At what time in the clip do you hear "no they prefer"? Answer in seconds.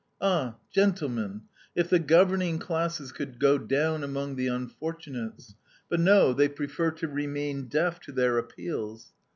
5.99-6.89